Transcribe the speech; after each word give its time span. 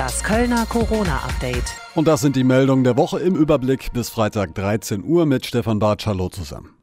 Das 0.00 0.24
Kölner 0.24 0.64
Corona-Update. 0.64 1.76
Und 1.94 2.08
das 2.08 2.22
sind 2.22 2.34
die 2.34 2.42
Meldungen 2.42 2.84
der 2.84 2.96
Woche 2.96 3.20
im 3.20 3.36
Überblick 3.36 3.92
bis 3.92 4.08
Freitag 4.08 4.54
13 4.54 5.04
Uhr 5.04 5.26
mit 5.26 5.44
Stefan 5.44 5.78
Bartsch. 5.78 6.06
Hallo 6.06 6.30
zusammen. 6.30 6.79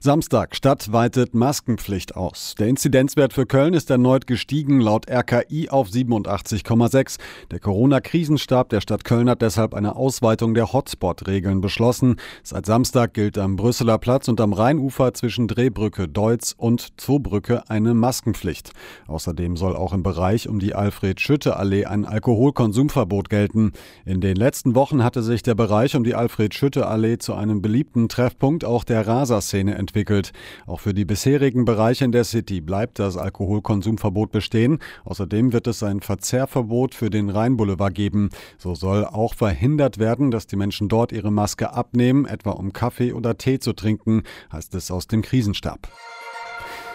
Samstag, 0.00 0.54
Stadt 0.54 0.92
weitet 0.92 1.34
Maskenpflicht 1.34 2.16
aus. 2.16 2.54
Der 2.58 2.68
Inzidenzwert 2.68 3.32
für 3.32 3.46
Köln 3.46 3.74
ist 3.74 3.90
erneut 3.90 4.26
gestiegen, 4.26 4.80
laut 4.80 5.10
RKI 5.10 5.68
auf 5.68 5.88
87,6. 5.88 7.18
Der 7.50 7.58
Corona-Krisenstab 7.58 8.68
der 8.68 8.80
Stadt 8.80 9.04
Köln 9.04 9.28
hat 9.28 9.42
deshalb 9.42 9.74
eine 9.74 9.96
Ausweitung 9.96 10.54
der 10.54 10.72
Hotspot-Regeln 10.72 11.60
beschlossen. 11.60 12.16
Seit 12.42 12.66
Samstag 12.66 13.14
gilt 13.14 13.38
am 13.38 13.56
Brüsseler 13.56 13.98
Platz 13.98 14.28
und 14.28 14.40
am 14.40 14.52
Rheinufer 14.52 15.14
zwischen 15.14 15.48
Drehbrücke 15.48 16.08
Deutz 16.08 16.54
und 16.56 17.00
Zoobrücke 17.00 17.68
eine 17.68 17.94
Maskenpflicht. 17.94 18.72
Außerdem 19.06 19.56
soll 19.56 19.74
auch 19.74 19.92
im 19.92 20.02
Bereich 20.02 20.48
um 20.48 20.58
die 20.58 20.74
Alfred-Schütte-Allee 20.74 21.86
ein 21.86 22.04
Alkoholkonsumverbot 22.04 23.28
gelten. 23.28 23.72
In 24.04 24.20
den 24.20 24.36
letzten 24.36 24.74
Wochen 24.74 25.02
hatte 25.02 25.22
sich 25.22 25.42
der 25.42 25.54
Bereich 25.54 25.96
um 25.96 26.04
die 26.04 26.14
Alfred-Schütte-Allee 26.14 27.18
zu 27.18 27.34
einem 27.34 27.62
beliebten 27.62 28.08
Treffpunkt 28.08 28.64
auch 28.64 28.84
der 28.84 29.06
Raser-Szene 29.06 29.65
entwickelt. 29.74 30.32
Auch 30.66 30.80
für 30.80 30.94
die 30.94 31.04
bisherigen 31.04 31.64
Bereiche 31.64 32.04
in 32.04 32.12
der 32.12 32.24
City 32.24 32.60
bleibt 32.60 32.98
das 32.98 33.16
Alkoholkonsumverbot 33.16 34.30
bestehen. 34.30 34.78
Außerdem 35.04 35.52
wird 35.52 35.66
es 35.66 35.82
ein 35.82 36.00
Verzehrverbot 36.00 36.94
für 36.94 37.10
den 37.10 37.30
Rheinboulevard 37.30 37.94
geben. 37.94 38.30
So 38.58 38.74
soll 38.74 39.04
auch 39.04 39.34
verhindert 39.34 39.98
werden, 39.98 40.30
dass 40.30 40.46
die 40.46 40.56
Menschen 40.56 40.88
dort 40.88 41.12
ihre 41.12 41.32
Maske 41.32 41.72
abnehmen, 41.72 42.26
etwa 42.26 42.50
um 42.50 42.72
Kaffee 42.72 43.12
oder 43.12 43.36
Tee 43.38 43.58
zu 43.58 43.72
trinken, 43.72 44.22
heißt 44.52 44.74
es 44.74 44.90
aus 44.90 45.06
dem 45.06 45.22
Krisenstab. 45.22 45.88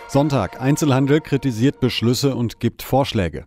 Sonntag. 0.07 0.59
Einzelhandel 0.59 1.21
kritisiert 1.21 1.79
Beschlüsse 1.79 2.35
und 2.35 2.59
gibt 2.59 2.83
Vorschläge. 2.83 3.45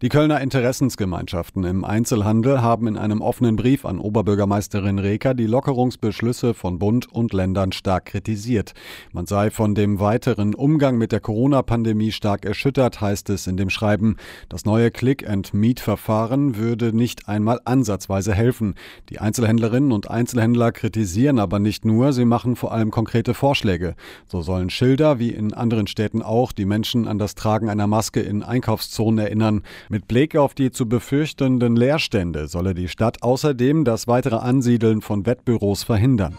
Die 0.00 0.08
Kölner 0.08 0.40
Interessensgemeinschaften 0.40 1.64
im 1.64 1.84
Einzelhandel 1.84 2.62
haben 2.62 2.86
in 2.86 2.96
einem 2.96 3.20
offenen 3.20 3.56
Brief 3.56 3.84
an 3.84 3.98
Oberbürgermeisterin 3.98 5.00
Reker 5.00 5.34
die 5.34 5.46
Lockerungsbeschlüsse 5.46 6.54
von 6.54 6.78
Bund 6.78 7.12
und 7.12 7.32
Ländern 7.32 7.72
stark 7.72 8.06
kritisiert. 8.06 8.74
Man 9.12 9.26
sei 9.26 9.50
von 9.50 9.74
dem 9.74 9.98
weiteren 9.98 10.54
Umgang 10.54 10.98
mit 10.98 11.10
der 11.10 11.18
Corona-Pandemie 11.18 12.12
stark 12.12 12.44
erschüttert, 12.44 13.00
heißt 13.00 13.28
es 13.30 13.48
in 13.48 13.56
dem 13.56 13.70
Schreiben. 13.70 14.16
Das 14.48 14.64
neue 14.64 14.90
Click-and-Meet-Verfahren 14.90 16.56
würde 16.56 16.96
nicht 16.96 17.28
einmal 17.28 17.60
ansatzweise 17.64 18.34
helfen. 18.34 18.76
Die 19.08 19.18
Einzelhändlerinnen 19.18 19.90
und 19.90 20.08
Einzelhändler 20.08 20.70
kritisieren 20.70 21.40
aber 21.40 21.58
nicht 21.58 21.84
nur, 21.84 22.12
sie 22.12 22.24
machen 22.24 22.54
vor 22.54 22.72
allem 22.72 22.90
konkrete 22.92 23.34
Vorschläge. 23.34 23.96
So 24.26 24.42
sollen 24.42 24.70
Schilder, 24.70 25.18
wie 25.18 25.30
in 25.30 25.54
anderen 25.54 25.88
Städten 25.88 26.22
auch, 26.22 26.52
die 26.52 26.66
Menschen 26.66 27.08
an 27.08 27.18
das 27.18 27.34
Tragen 27.34 27.68
einer 27.68 27.88
Maske 27.88 28.20
in 28.20 28.42
Einkaufszonen 28.42 29.18
erinnern. 29.18 29.62
Mit 29.88 30.08
Blick 30.08 30.36
auf 30.36 30.54
die 30.54 30.70
zu 30.70 30.88
befürchtenden 30.88 31.76
Leerstände 31.76 32.48
solle 32.48 32.74
die 32.74 32.88
Stadt 32.88 33.22
außerdem 33.22 33.84
das 33.84 34.06
weitere 34.06 34.36
Ansiedeln 34.36 35.00
von 35.00 35.26
Wettbüros 35.26 35.82
verhindern. 35.84 36.38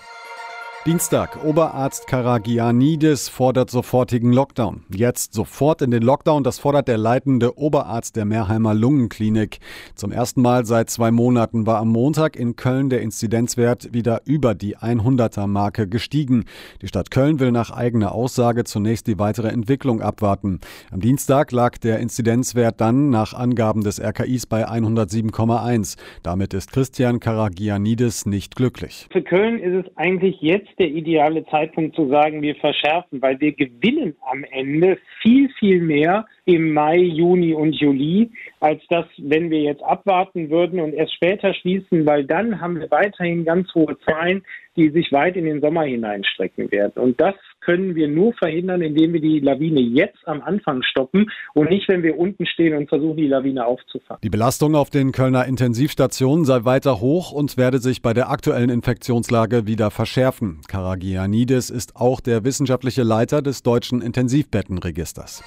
Dienstag. 0.86 1.44
Oberarzt 1.44 2.08
Karagianidis 2.08 3.28
fordert 3.28 3.70
sofortigen 3.70 4.32
Lockdown. 4.32 4.86
Jetzt 4.90 5.34
sofort 5.34 5.82
in 5.82 5.92
den 5.92 6.02
Lockdown. 6.02 6.46
Das 6.46 6.58
fordert 6.58 6.88
der 6.88 6.98
leitende 6.98 7.58
Oberarzt 7.58 8.16
der 8.16 8.24
Mehrheimer 8.24 8.74
Lungenklinik. 8.74 9.60
Zum 9.96 10.14
ersten 10.14 10.42
Mal 10.42 10.66
seit 10.66 10.90
zwei 10.90 11.12
Monaten 11.12 11.68
war 11.68 11.80
am 11.80 11.90
Montag 11.90 12.38
in 12.38 12.56
Köln 12.56 12.90
der 12.90 13.02
Inzidenzwert 13.02 13.94
wieder 13.94 14.22
über 14.24 14.56
die 14.56 14.78
100er 14.78 15.48
Marke 15.48 15.86
gestiegen. 15.86 16.46
Die 16.82 16.88
Stadt 16.88 17.12
Köln 17.12 17.42
will 17.42 17.52
nach 17.52 17.72
eigener 17.72 18.14
Aussage 18.14 18.64
zunächst 18.64 19.08
die 19.08 19.20
weitere 19.20 19.50
Entwicklung 19.50 20.02
abwarten. 20.02 20.62
Am 20.92 21.02
Dienstag 21.02 21.52
lag 21.52 21.78
der 21.78 22.00
Inzidenzwert 22.00 22.80
dann 22.80 23.10
nach 23.10 23.34
Angaben 23.34 23.84
des 23.84 24.02
RKIs 24.02 24.46
bei 24.46 24.66
107,1. 24.66 25.98
Damit 26.24 26.54
ist 26.54 26.72
Christian 26.72 27.20
Karagianidis 27.20 28.26
nicht 28.26 28.56
glücklich. 28.56 29.08
Für 29.12 29.22
Köln 29.22 29.60
ist 29.60 29.86
es 29.86 29.98
eigentlich 29.98 30.40
jetzt 30.40 30.69
jetzt 30.70 30.80
der 30.80 30.88
ideale 30.88 31.46
Zeitpunkt 31.46 31.96
zu 31.96 32.08
sagen, 32.10 32.42
wir 32.42 32.56
verschärfen, 32.56 33.22
weil 33.22 33.40
wir 33.40 33.54
gewinnen 33.54 34.16
am 34.30 34.44
Ende 34.44 34.98
viel, 35.22 35.50
viel 35.60 35.82
mehr 35.82 36.26
im 36.46 36.74
Mai, 36.74 36.98
Juni 36.98 37.54
und 37.54 37.74
Juli, 37.74 38.32
als 38.60 38.82
das, 38.90 39.06
wenn 39.18 39.50
wir 39.50 39.62
jetzt 39.62 39.84
abwarten 39.84 40.50
würden 40.50 40.80
und 40.80 40.94
erst 40.94 41.14
später 41.14 41.54
schließen, 41.54 42.06
weil 42.06 42.26
dann 42.26 42.60
haben 42.60 42.80
wir 42.80 42.90
weiterhin 42.92 43.46
ganz 43.46 43.74
hohe 43.76 43.98
Zahlen, 44.00 44.44
die 44.76 44.90
sich 44.90 45.12
weit 45.12 45.36
in 45.36 45.46
den 45.46 45.62
Sommer 45.62 45.84
hineinstrecken 45.84 46.72
werden. 46.72 47.02
Und 47.02 47.20
das 47.20 47.36
können 47.70 47.94
wir 47.94 48.08
nur 48.08 48.34
verhindern, 48.34 48.82
indem 48.82 49.14
wir 49.14 49.22
die 49.22 49.40
Lawine 49.40 49.80
jetzt 49.80 50.28
am 50.28 50.42
Anfang 50.42 50.82
stoppen 50.82 51.30
und 51.54 51.70
nicht, 51.70 51.88
wenn 51.88 52.02
wir 52.02 52.18
unten 52.18 52.48
stehen 52.48 52.76
und 52.76 52.90
versuchen, 52.90 53.18
die 53.18 53.28
Lawine 53.28 53.64
aufzufangen. 53.64 54.20
Die 54.24 54.32
Belastung 54.32 54.74
auf 54.74 54.90
den 54.90 55.12
Kölner 55.12 55.46
Intensivstationen 55.46 56.46
sei 56.46 56.66
weiter 56.66 57.00
hoch 57.00 57.32
und 57.32 57.58
werde 57.58 57.78
sich 57.78 58.02
bei 58.02 58.14
der 58.14 58.32
aktuellen 58.32 58.72
Infektionslage 58.72 59.68
wieder 59.68 59.92
verschärfen. 59.92 60.62
Karagianidis 60.68 61.70
ist 61.70 61.96
auch 61.96 62.22
der 62.22 62.44
wissenschaftliche 62.44 63.04
Leiter 63.04 63.44
des 63.44 63.62
deutschen 63.62 64.02
Intensivbettenregisters. 64.02 65.44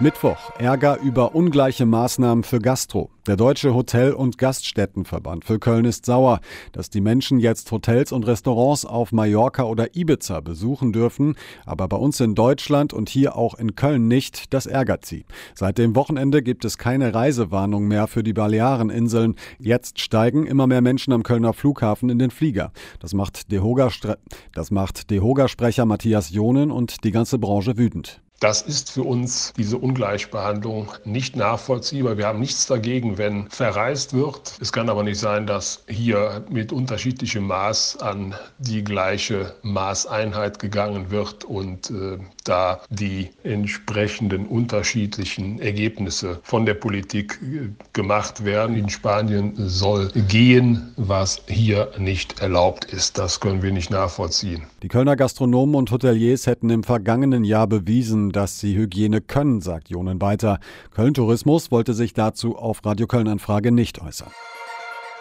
Mittwoch 0.00 0.50
Ärger 0.58 0.98
über 1.00 1.36
ungleiche 1.36 1.86
Maßnahmen 1.86 2.42
für 2.42 2.58
Gastro. 2.58 3.10
Der 3.28 3.36
Deutsche 3.36 3.74
Hotel- 3.74 4.12
und 4.12 4.38
Gaststättenverband 4.38 5.44
für 5.44 5.60
Köln 5.60 5.84
ist 5.84 6.04
sauer, 6.04 6.40
dass 6.72 6.90
die 6.90 7.00
Menschen 7.00 7.38
jetzt 7.38 7.70
Hotels 7.70 8.10
und 8.10 8.26
Restaurants 8.26 8.84
auf 8.84 9.12
Mallorca 9.12 9.62
oder 9.62 9.94
Ibiza 9.94 10.40
besuchen 10.40 10.92
dürfen, 10.92 11.36
aber 11.64 11.86
bei 11.86 11.96
uns 11.96 12.18
in 12.18 12.34
Deutschland 12.34 12.92
und 12.92 13.08
hier 13.08 13.36
auch 13.36 13.54
in 13.54 13.76
Köln 13.76 14.08
nicht. 14.08 14.52
Das 14.52 14.66
ärgert 14.66 15.06
sie. 15.06 15.26
Seit 15.54 15.78
dem 15.78 15.94
Wochenende 15.94 16.42
gibt 16.42 16.64
es 16.64 16.76
keine 16.76 17.14
Reisewarnung 17.14 17.86
mehr 17.86 18.08
für 18.08 18.24
die 18.24 18.32
Baleareninseln. 18.32 19.36
Jetzt 19.60 20.00
steigen 20.00 20.44
immer 20.44 20.66
mehr 20.66 20.80
Menschen 20.80 21.12
am 21.12 21.22
Kölner 21.22 21.52
Flughafen 21.52 22.10
in 22.10 22.18
den 22.18 22.32
Flieger. 22.32 22.72
Das 22.98 23.14
macht 23.14 23.52
DEHOGA-Sprecher 23.52 25.86
Matthias 25.86 26.30
Jonen 26.30 26.72
und 26.72 27.04
die 27.04 27.12
ganze 27.12 27.38
Branche 27.38 27.78
wütend. 27.78 28.23
Das 28.40 28.62
ist 28.62 28.90
für 28.90 29.04
uns 29.04 29.52
diese 29.56 29.78
Ungleichbehandlung 29.78 30.92
nicht 31.04 31.36
nachvollziehbar. 31.36 32.18
Wir 32.18 32.26
haben 32.26 32.40
nichts 32.40 32.66
dagegen, 32.66 33.16
wenn 33.16 33.48
verreist 33.48 34.12
wird. 34.12 34.58
Es 34.60 34.72
kann 34.72 34.90
aber 34.90 35.02
nicht 35.02 35.18
sein, 35.18 35.46
dass 35.46 35.84
hier 35.88 36.44
mit 36.50 36.72
unterschiedlichem 36.72 37.46
Maß 37.46 38.00
an 38.00 38.34
die 38.58 38.84
gleiche 38.84 39.54
Maßeinheit 39.62 40.58
gegangen 40.58 41.10
wird 41.10 41.44
und 41.44 41.90
äh, 41.90 42.18
da 42.44 42.80
die 42.90 43.30
entsprechenden 43.44 44.46
unterschiedlichen 44.46 45.60
Ergebnisse 45.60 46.40
von 46.42 46.66
der 46.66 46.74
Politik 46.74 47.38
äh, 47.42 47.70
gemacht 47.92 48.44
werden. 48.44 48.76
In 48.76 48.90
Spanien 48.90 49.54
soll 49.56 50.10
gehen, 50.28 50.92
was 50.96 51.40
hier 51.46 51.92
nicht 51.98 52.40
erlaubt 52.40 52.84
ist. 52.86 53.16
Das 53.16 53.40
können 53.40 53.62
wir 53.62 53.72
nicht 53.72 53.90
nachvollziehen. 53.90 54.64
Die 54.82 54.88
Kölner 54.88 55.16
Gastronomen 55.16 55.76
und 55.76 55.90
Hoteliers 55.90 56.46
hätten 56.46 56.68
im 56.68 56.82
vergangenen 56.82 57.44
Jahr 57.44 57.66
bewiesen, 57.66 58.23
dass 58.32 58.60
sie 58.60 58.76
Hygiene 58.76 59.20
können, 59.20 59.60
sagt 59.60 59.90
Jonen 59.90 60.20
weiter. 60.20 60.58
Köln 60.90 61.14
Tourismus 61.14 61.70
wollte 61.70 61.94
sich 61.94 62.14
dazu 62.14 62.56
auf 62.56 62.84
Radio 62.84 63.06
Köln 63.06 63.28
Anfrage 63.28 63.72
nicht 63.72 64.00
äußern. 64.00 64.30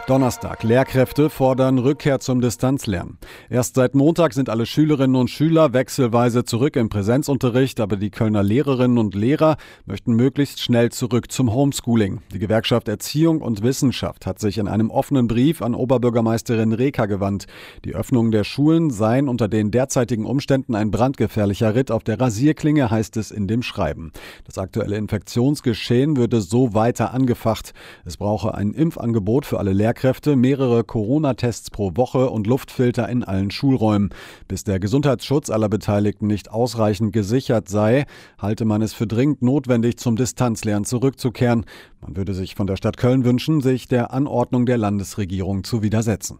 Donnerstag. 0.05 0.63
Lehrkräfte 0.63 1.29
fordern 1.29 1.79
Rückkehr 1.79 2.19
zum 2.19 2.41
Distanzlernen. 2.41 3.17
Erst 3.49 3.75
seit 3.75 3.95
Montag 3.95 4.33
sind 4.33 4.49
alle 4.49 4.65
Schülerinnen 4.65 5.15
und 5.15 5.29
Schüler 5.29 5.71
wechselweise 5.71 6.43
zurück 6.43 6.75
im 6.75 6.89
Präsenzunterricht, 6.89 7.79
aber 7.79 7.95
die 7.95 8.09
Kölner 8.09 8.43
Lehrerinnen 8.43 8.97
und 8.97 9.15
Lehrer 9.15 9.55
möchten 9.85 10.13
möglichst 10.13 10.59
schnell 10.61 10.91
zurück 10.91 11.31
zum 11.31 11.53
Homeschooling. 11.53 12.19
Die 12.33 12.39
Gewerkschaft 12.39 12.89
Erziehung 12.89 13.39
und 13.39 13.63
Wissenschaft 13.63 14.25
hat 14.25 14.39
sich 14.39 14.57
in 14.57 14.67
einem 14.67 14.89
offenen 14.89 15.27
Brief 15.27 15.61
an 15.61 15.73
Oberbürgermeisterin 15.73 16.73
Reker 16.73 17.07
gewandt. 17.07 17.45
Die 17.85 17.95
Öffnung 17.95 18.31
der 18.31 18.43
Schulen 18.43 18.89
seien 18.89 19.29
unter 19.29 19.47
den 19.47 19.71
derzeitigen 19.71 20.25
Umständen 20.25 20.75
ein 20.75 20.91
brandgefährlicher 20.91 21.75
Ritt 21.75 21.91
auf 21.91 22.03
der 22.03 22.19
Rasierklinge, 22.19 22.91
heißt 22.91 23.15
es 23.15 23.31
in 23.31 23.47
dem 23.47 23.63
Schreiben. 23.63 24.11
Das 24.43 24.57
aktuelle 24.57 24.97
Infektionsgeschehen 24.97 26.17
würde 26.17 26.41
so 26.41 26.73
weiter 26.73 27.13
angefacht. 27.13 27.73
Es 28.03 28.17
brauche 28.17 28.53
ein 28.53 28.73
Impfangebot 28.73 29.45
für 29.45 29.59
alle 29.59 29.71
Lehrkräfte 29.71 29.92
Lehrkräfte, 29.93 30.35
mehrere 30.35 30.83
Corona-Tests 30.83 31.69
pro 31.69 31.91
Woche 31.95 32.31
und 32.31 32.47
Luftfilter 32.47 33.07
in 33.09 33.23
allen 33.23 33.51
Schulräumen. 33.51 34.09
Bis 34.47 34.63
der 34.63 34.79
Gesundheitsschutz 34.79 35.51
aller 35.51 35.69
Beteiligten 35.69 36.25
nicht 36.25 36.49
ausreichend 36.49 37.13
gesichert 37.13 37.69
sei, 37.69 38.05
halte 38.39 38.65
man 38.65 38.81
es 38.81 38.93
für 38.93 39.05
dringend 39.05 39.43
notwendig, 39.43 39.97
zum 39.97 40.15
Distanzlernen 40.15 40.85
zurückzukehren. 40.85 41.65
Man 42.01 42.17
würde 42.17 42.33
sich 42.33 42.55
von 42.55 42.65
der 42.65 42.75
Stadt 42.75 42.97
Köln 42.97 43.23
wünschen, 43.23 43.61
sich 43.61 43.87
der 43.87 44.11
Anordnung 44.11 44.65
der 44.65 44.79
Landesregierung 44.79 45.63
zu 45.63 45.83
widersetzen. 45.83 46.39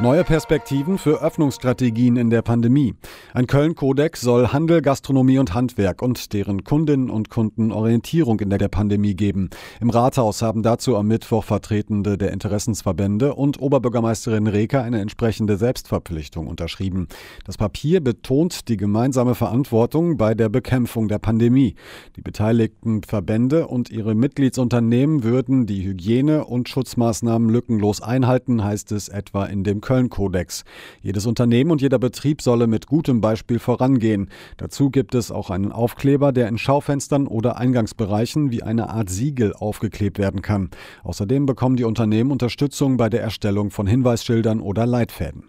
Neue 0.00 0.22
Perspektiven 0.22 0.96
für 0.96 1.22
Öffnungsstrategien 1.22 2.16
in 2.16 2.30
der 2.30 2.42
Pandemie. 2.42 2.94
Ein 3.34 3.48
Köln-Kodex 3.48 4.20
soll 4.20 4.46
Handel, 4.52 4.80
Gastronomie 4.80 5.38
und 5.38 5.54
Handwerk 5.54 6.02
und 6.02 6.32
deren 6.32 6.62
Kundinnen 6.62 7.10
und 7.10 7.30
Kunden 7.30 7.72
Orientierung 7.72 8.38
in 8.38 8.48
der 8.48 8.68
Pandemie 8.68 9.16
geben. 9.16 9.50
Im 9.80 9.90
Rathaus 9.90 10.40
haben 10.40 10.62
dazu 10.62 10.96
am 10.96 11.08
Mittwoch 11.08 11.42
Vertretende 11.42 12.16
der 12.16 12.30
Interessensverbände 12.30 13.34
und 13.34 13.60
Oberbürgermeisterin 13.60 14.46
Reker 14.46 14.84
eine 14.84 15.00
entsprechende 15.00 15.56
Selbstverpflichtung 15.56 16.46
unterschrieben. 16.46 17.08
Das 17.44 17.56
Papier 17.56 18.00
betont 18.00 18.68
die 18.68 18.76
gemeinsame 18.76 19.34
Verantwortung 19.34 20.16
bei 20.16 20.36
der 20.36 20.48
Bekämpfung 20.48 21.08
der 21.08 21.18
Pandemie. 21.18 21.74
Die 22.14 22.22
beteiligten 22.22 23.02
Verbände 23.02 23.66
und 23.66 23.90
ihre 23.90 24.14
Mitgliedsunternehmen 24.14 25.24
würden 25.24 25.66
die 25.66 25.82
Hygiene- 25.82 26.44
und 26.44 26.68
Schutzmaßnahmen 26.68 27.50
lückenlos 27.50 28.00
einhalten, 28.00 28.62
heißt 28.62 28.92
es 28.92 29.08
etwa 29.08 29.44
in 29.46 29.64
dem 29.64 29.80
Köln-Kodex. 29.88 30.64
Jedes 31.00 31.24
Unternehmen 31.24 31.70
und 31.70 31.80
jeder 31.80 31.98
Betrieb 31.98 32.42
solle 32.42 32.66
mit 32.66 32.88
gutem 32.88 33.22
Beispiel 33.22 33.58
vorangehen. 33.58 34.28
Dazu 34.58 34.90
gibt 34.90 35.14
es 35.14 35.30
auch 35.30 35.48
einen 35.48 35.72
Aufkleber, 35.72 36.30
der 36.30 36.48
in 36.48 36.58
Schaufenstern 36.58 37.26
oder 37.26 37.56
Eingangsbereichen 37.56 38.50
wie 38.50 38.62
eine 38.62 38.90
Art 38.90 39.08
Siegel 39.08 39.54
aufgeklebt 39.54 40.18
werden 40.18 40.42
kann. 40.42 40.68
Außerdem 41.04 41.46
bekommen 41.46 41.76
die 41.76 41.84
Unternehmen 41.84 42.32
Unterstützung 42.32 42.98
bei 42.98 43.08
der 43.08 43.22
Erstellung 43.22 43.70
von 43.70 43.86
Hinweisschildern 43.86 44.60
oder 44.60 44.84
Leitfäden. 44.84 45.44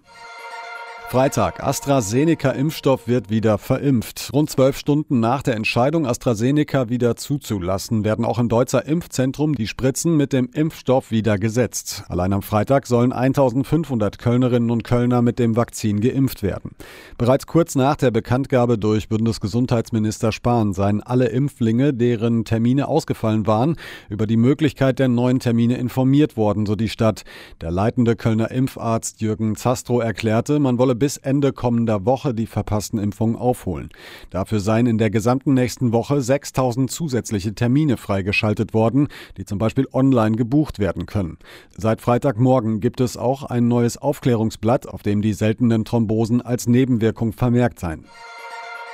Freitag. 1.09 1.63
AstraZeneca-Impfstoff 1.63 3.07
wird 3.07 3.31
wieder 3.31 3.57
verimpft. 3.57 4.29
Rund 4.31 4.51
zwölf 4.51 4.77
Stunden 4.77 5.19
nach 5.19 5.41
der 5.41 5.55
Entscheidung, 5.55 6.05
AstraZeneca 6.05 6.89
wieder 6.89 7.15
zuzulassen, 7.15 8.03
werden 8.03 8.23
auch 8.23 8.37
im 8.37 8.47
Deutzer 8.47 8.85
Impfzentrum 8.85 9.55
die 9.55 9.65
Spritzen 9.65 10.15
mit 10.17 10.33
dem 10.33 10.51
Impfstoff 10.53 11.09
wieder 11.09 11.39
gesetzt. 11.39 12.03
Allein 12.09 12.31
am 12.31 12.43
Freitag 12.43 12.85
sollen 12.85 13.11
1500 13.11 14.19
Kölnerinnen 14.19 14.69
und 14.69 14.83
Kölner 14.83 15.23
mit 15.23 15.39
dem 15.39 15.55
Vakzin 15.55 15.99
geimpft 15.99 16.43
werden. 16.43 16.75
Bereits 17.17 17.47
kurz 17.47 17.73
nach 17.73 17.95
der 17.95 18.11
Bekanntgabe 18.11 18.77
durch 18.77 19.09
Bundesgesundheitsminister 19.09 20.31
Spahn 20.31 20.73
seien 20.73 21.01
alle 21.01 21.29
Impflinge, 21.29 21.91
deren 21.91 22.45
Termine 22.45 22.87
ausgefallen 22.87 23.47
waren, 23.47 23.77
über 24.09 24.27
die 24.27 24.37
Möglichkeit 24.37 24.99
der 24.99 25.07
neuen 25.07 25.39
Termine 25.39 25.77
informiert 25.77 26.37
worden, 26.37 26.67
so 26.67 26.75
die 26.75 26.87
Stadt. 26.87 27.23
Der 27.61 27.71
leitende 27.71 28.15
Kölner 28.15 28.51
Impfarzt 28.51 29.21
Jürgen 29.21 29.55
Zastro 29.55 30.01
erklärte, 30.01 30.59
man 30.59 30.77
wolle 30.77 30.98
bis 30.99 31.17
Ende 31.17 31.53
kommender 31.53 32.05
Woche 32.05 32.33
die 32.33 32.45
verpassten 32.45 32.99
Impfungen 32.99 33.35
aufholen. 33.35 33.89
Dafür 34.29 34.59
seien 34.59 34.85
in 34.85 34.97
der 34.97 35.09
gesamten 35.09 35.53
nächsten 35.53 35.91
Woche 35.91 36.21
6000 36.21 36.91
zusätzliche 36.91 37.55
Termine 37.55 37.97
freigeschaltet 37.97 38.73
worden, 38.73 39.07
die 39.37 39.45
zum 39.45 39.57
Beispiel 39.57 39.87
online 39.91 40.35
gebucht 40.35 40.77
werden 40.77 41.05
können. 41.05 41.37
Seit 41.75 42.01
Freitagmorgen 42.01 42.81
gibt 42.81 43.01
es 43.01 43.17
auch 43.17 43.43
ein 43.43 43.67
neues 43.67 43.97
Aufklärungsblatt, 43.97 44.87
auf 44.87 45.01
dem 45.01 45.21
die 45.21 45.33
seltenen 45.33 45.85
Thrombosen 45.85 46.41
als 46.41 46.67
Nebenwirkung 46.67 47.33
vermerkt 47.33 47.79
seien. 47.79 48.05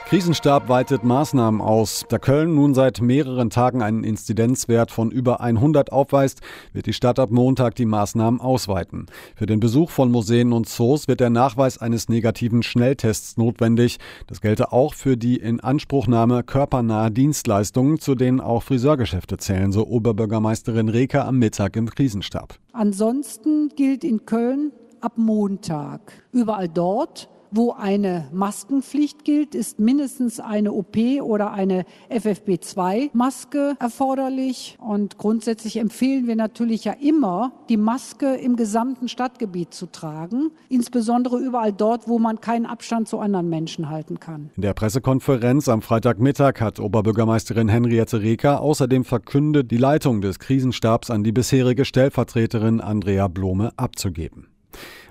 Krisenstab 0.08 0.70
weitet 0.70 1.04
Maßnahmen 1.04 1.62
aus. 1.62 2.06
Da 2.10 2.20
Köln 2.20 2.54
nun 2.54 2.76
seit 2.76 3.02
mehreren 3.02 3.50
Tagen 3.50 3.82
einen 3.82 4.04
Inzidenzwert 4.04 4.92
von 4.92 5.10
über 5.10 5.42
100 5.42 5.92
aufweist, 5.92 6.42
wird 6.74 6.86
die 6.86 6.94
Stadt 6.94 7.18
ab 7.18 7.32
Montag 7.32 7.74
die 7.74 7.88
Maßnahmen 7.88 8.40
ausweiten. 8.40 9.08
Für 9.36 9.48
den 9.48 9.60
Besuch 9.60 9.90
von 9.90 10.12
Museen 10.12 10.54
und 10.54 10.70
Zoos 10.70 11.08
wird 11.08 11.22
der 11.22 11.32
Nachweis 11.32 11.80
eines 11.80 12.08
negativen 12.08 12.62
Schnelltests 12.62 13.38
notwendig. 13.38 13.98
Das 14.28 14.42
gelte 14.42 14.72
auch 14.72 14.94
für 14.94 15.18
die 15.18 15.38
Inanspruchnahme 15.38 16.44
körpernaher 16.44 17.10
Dienstleistungen, 17.10 18.00
zu 18.00 18.14
denen 18.14 18.42
auch 18.42 18.62
Friseurgeschäfte 18.62 19.38
zählen, 19.38 19.72
so 19.72 19.88
Oberbürgermeisterin 19.88 20.90
Reker 20.90 21.26
am 21.26 21.40
Mittag 21.40 21.76
im 21.78 21.90
Krisenstab. 21.90 22.60
Ansonsten 22.74 23.70
gilt 23.76 24.04
in 24.04 24.28
Köln 24.28 24.72
ab 25.02 25.14
Montag 25.18 26.14
überall 26.32 26.70
dort, 26.70 27.28
wo 27.52 27.72
eine 27.72 28.28
Maskenpflicht 28.34 29.24
gilt, 29.24 29.56
ist 29.56 29.80
mindestens 29.80 30.40
eine 30.40 30.74
OP 30.74 30.98
oder 31.22 31.52
eine 31.52 31.86
FFP2-Maske 32.10 33.76
erforderlich. 33.80 34.78
Und 34.80 35.18
grundsätzlich 35.18 35.78
empfehlen 35.78 36.28
wir 36.28 36.36
natürlich 36.36 36.86
ja 36.86 36.94
immer, 36.94 37.54
die 37.70 37.78
Maske 37.78 38.36
im 38.36 38.56
gesamten 38.56 39.08
Stadtgebiet 39.08 39.74
zu 39.74 39.88
tragen, 39.88 40.52
insbesondere 40.70 41.38
überall 41.40 41.74
dort, 41.74 42.08
wo 42.08 42.20
man 42.20 42.42
keinen 42.42 42.66
Abstand 42.66 43.08
zu 43.08 43.20
anderen 43.20 43.50
Menschen 43.50 43.90
halten 43.90 44.20
kann. 44.20 44.52
In 44.56 44.62
der 44.62 44.74
Pressekonferenz 44.74 45.70
am 45.70 45.82
Freitagmittag 45.82 46.62
hat 46.62 46.80
Oberbürgermeisterin 46.80 47.70
Henriette 47.70 48.22
Reker 48.22 48.62
außerdem 48.62 49.06
verkündet, 49.06 49.72
die 49.72 49.78
Leitung 49.78 50.22
des 50.22 50.40
Krisenstabs 50.40 51.10
an 51.12 51.24
die 51.24 51.32
bisherige 51.32 51.86
Stellvertreterin 51.86 52.82
Andrea 52.82 53.28
Blome 53.28 53.72
abzugeben. 53.78 54.55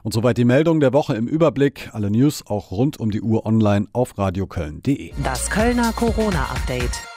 Und 0.04 0.12
soweit 0.12 0.36
die 0.36 0.44
Meldung 0.44 0.80
der 0.80 0.92
Woche 0.92 1.14
im 1.14 1.26
Überblick. 1.26 1.88
Alle 1.94 2.10
News 2.10 2.46
auch 2.46 2.70
rund 2.70 3.00
um 3.00 3.10
die 3.10 3.22
Uhr 3.22 3.46
online 3.46 3.88
auf 3.94 4.18
radioköln.de. 4.18 5.12
Das 5.24 5.48
Kölner 5.48 5.94
Corona-Update. 5.94 7.13